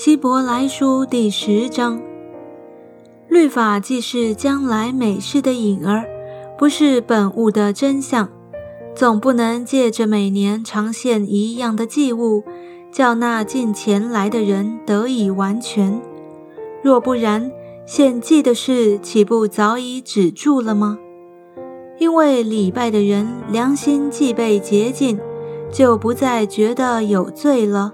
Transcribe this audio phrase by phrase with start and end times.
[0.00, 2.00] 希伯来书第十章，
[3.26, 6.04] 律法既是将来美事的影儿，
[6.56, 8.28] 不是本物的真相，
[8.94, 12.44] 总不能借着每年常献一样的祭物，
[12.92, 16.00] 叫那近前来的人得以完全。
[16.80, 17.50] 若不然，
[17.84, 20.96] 献祭的事岂不早已止住了吗？
[21.98, 25.18] 因为礼拜的人良心既被洁净，
[25.72, 27.90] 就不再觉得有罪了。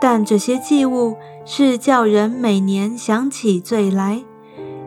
[0.00, 1.14] 但这些祭物
[1.44, 4.24] 是叫人每年想起罪来，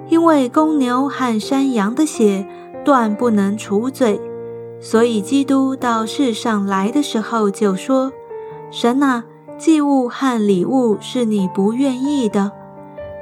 [0.09, 2.47] 因为公牛和山羊的血
[2.83, 4.19] 断不能除罪，
[4.81, 8.11] 所以基督到世上来的时候就说
[8.71, 9.23] ：“神啊，
[9.57, 12.51] 祭物和礼物是你不愿意的，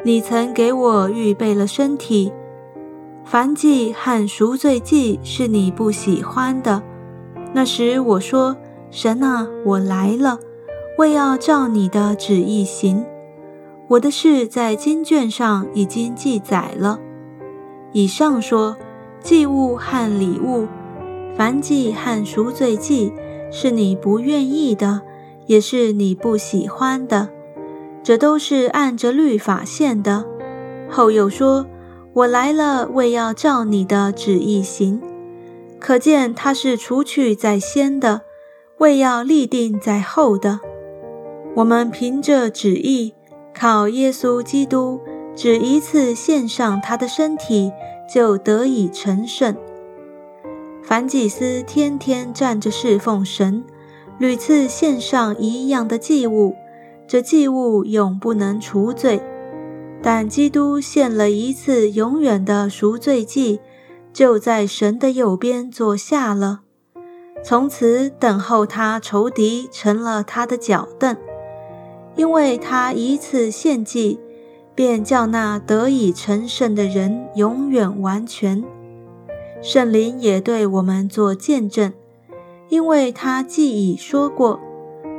[0.05, 2.31] 你曾给我预备了身体；
[3.25, 6.81] 凡祭和赎罪祭是你不喜欢的。
[7.53, 8.55] 那时我说：
[8.89, 10.39] 神啊，我来了。”
[10.97, 13.05] 为要照你的旨意行，
[13.87, 16.99] 我的事在经卷上已经记载了。
[17.93, 18.77] 以上说，
[19.21, 20.67] 祭物和礼物，
[21.35, 23.11] 凡祭和赎罪祭，
[23.51, 25.01] 是你不愿意的，
[25.47, 27.29] 也是你不喜欢的，
[28.03, 30.25] 这都是按着律法献的。
[30.89, 31.65] 后又说，
[32.13, 35.01] 我来了，为要照你的旨意行。
[35.79, 38.21] 可见他是除去在先的，
[38.77, 40.59] 为要立定在后的。
[41.53, 43.13] 我们凭着旨意，
[43.53, 45.01] 靠耶稣基督，
[45.35, 47.71] 只一次献上他的身体，
[48.13, 49.55] 就得以成圣。
[50.81, 53.65] 凡祭司天天站着侍奉神，
[54.17, 56.55] 屡次献上一样的祭物，
[57.05, 59.21] 这祭物永不能除罪。
[60.01, 63.59] 但基督献了一次永远的赎罪祭，
[64.13, 66.61] 就在神的右边坐下了，
[67.43, 71.15] 从此等候他仇敌成了他的脚凳。
[72.15, 74.19] 因为他一次献祭，
[74.75, 78.63] 便叫那得以成圣的人永远完全。
[79.61, 81.93] 圣灵也对我们做见证，
[82.69, 84.59] 因为他既已说过，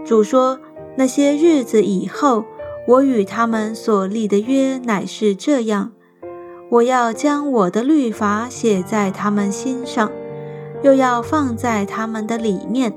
[0.04, 0.60] 主说
[0.96, 2.44] 那些日子以后，
[2.86, 5.92] 我与他们所立的约乃是这样：
[6.70, 10.10] 我要将我的律法写在他们心上，
[10.82, 12.92] 又要放在他们的里面。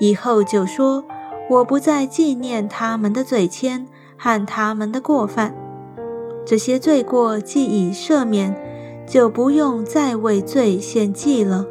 [0.00, 1.04] 以后就说。
[1.52, 3.84] 我不再纪念他们的罪愆
[4.16, 5.54] 和他们的过犯，
[6.46, 8.56] 这些罪过既已赦免，
[9.06, 11.66] 就不用再为罪献祭了。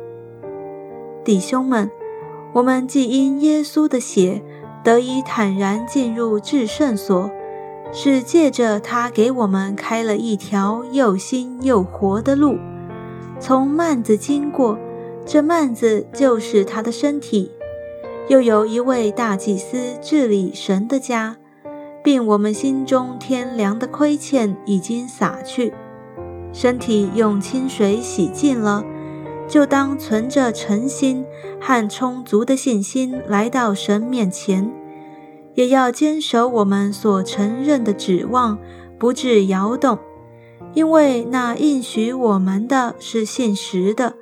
[1.23, 1.89] 弟兄们，
[2.53, 4.43] 我们既因耶稣的血
[4.83, 7.31] 得以坦然进入至圣所，
[7.91, 12.55] 是借着他给我们开了一条又新又活的路，
[13.39, 14.77] 从幔子经过，
[15.25, 17.49] 这幔子就是他的身体。
[18.29, 21.35] 又有一位大祭司治理神的家，
[22.03, 25.73] 并我们心中天良的亏欠已经洒去，
[26.53, 28.85] 身体用清水洗净了，
[29.47, 31.25] 就当存着诚心
[31.59, 34.71] 和充足的信心来到神面前，
[35.55, 38.57] 也要坚守我们所承认的指望，
[38.97, 39.97] 不致摇动，
[40.73, 44.15] 因为那应许我们的是信实的，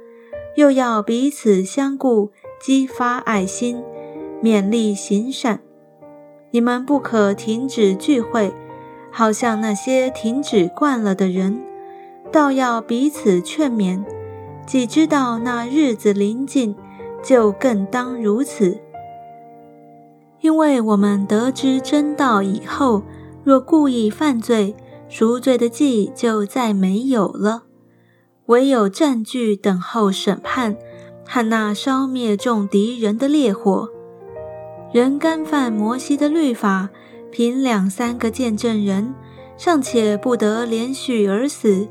[0.56, 2.32] 又要彼此相顾。
[2.62, 3.82] 激发爱心，
[4.42, 5.60] 勉励行善。
[6.52, 8.54] 你们不可停止聚会，
[9.12, 11.62] 好像那些停止惯了的人，
[12.32, 14.04] 倒要彼此劝勉。
[14.66, 16.76] 既知道那日子临近，
[17.24, 18.80] 就更当如此。
[20.42, 23.04] 因为我们得知真道以后，
[23.44, 24.76] 若故意犯罪，
[25.08, 27.64] 赎罪的祭就再没有了，
[28.46, 30.78] 唯有占据等候审判。
[31.32, 33.88] 和那烧灭众敌人的烈火，
[34.92, 36.90] 人干犯摩西的律法，
[37.32, 39.14] 凭两三个见证人，
[39.56, 41.88] 尚且不得连续而死，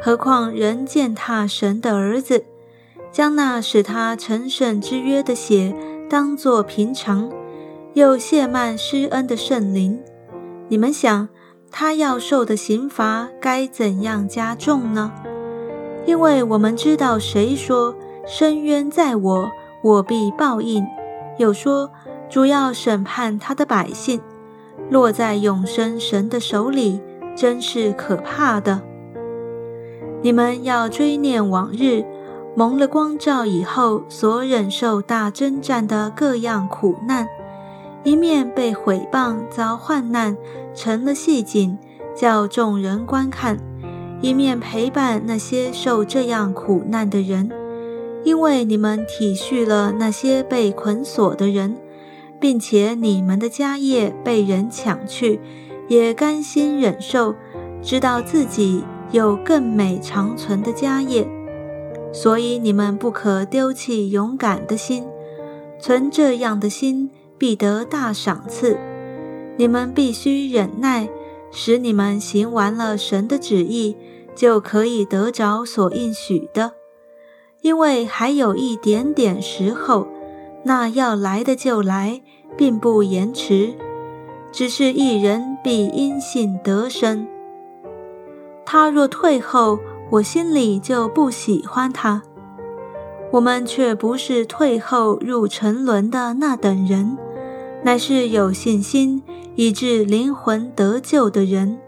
[0.00, 2.44] 何况人践踏神的儿子，
[3.12, 5.74] 将那使他成圣之约的血
[6.08, 7.30] 当作平常，
[7.92, 10.00] 又亵慢施恩的圣灵？
[10.68, 11.28] 你们想，
[11.70, 15.12] 他要受的刑罚该怎样加重呢？
[16.06, 17.94] 因为我们知道，谁说？
[18.26, 19.50] 深渊在我，
[19.82, 20.86] 我必报应。
[21.38, 21.90] 又说，
[22.28, 24.20] 主要审判他的百姓，
[24.90, 27.00] 落在永生神的手里，
[27.34, 28.80] 真是可怕的。
[30.22, 32.04] 你们要追念往日
[32.56, 37.26] 蒙了光照以后所忍受大征战的各样苦难，
[38.02, 40.36] 一面被毁谤遭患难，
[40.74, 41.78] 成了戏景，
[42.14, 43.56] 叫众人观看；
[44.20, 47.50] 一面陪伴那些受这样苦难的人。
[48.24, 51.76] 因为你们体恤了那些被捆锁的人，
[52.40, 55.40] 并且你们的家业被人抢去，
[55.88, 57.34] 也甘心忍受，
[57.82, 61.28] 知道自己有更美长存的家业。
[62.12, 65.04] 所以你们不可丢弃勇敢的心，
[65.80, 68.78] 存这样的心，必得大赏赐。
[69.56, 71.08] 你们必须忍耐，
[71.50, 73.96] 使你们行完了神的旨意，
[74.34, 76.72] 就可以得着所应许的。
[77.60, 80.06] 因为还有一点点时候，
[80.68, 82.20] 那要来的就来，
[82.54, 83.74] 并不延迟。
[84.52, 87.26] 只是一人必因信得生。
[88.66, 89.78] 他若退后，
[90.10, 92.22] 我心里就不喜欢他。
[93.32, 97.16] 我们却不是退后入沉沦的那等人，
[97.82, 99.22] 乃是有信心
[99.54, 101.78] 以致灵魂得救的人。